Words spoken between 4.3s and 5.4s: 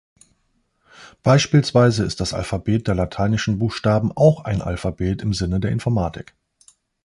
ein Alphabet im